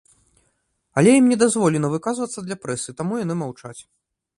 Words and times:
Але 1.01 1.11
ім 1.19 1.29
не 1.33 1.37
дазволена 1.43 1.93
выказвацца 1.95 2.39
для 2.49 2.61
прэсы, 2.67 2.89
таму 3.05 3.13
яны 3.25 3.35
маўчаць. 3.45 3.81